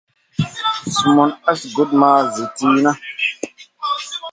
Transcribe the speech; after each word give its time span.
Sumun 0.95 1.29
asa 1.51 1.67
gudmaha 1.75 2.21
zi 2.35 2.45
tiyna. 2.55 2.91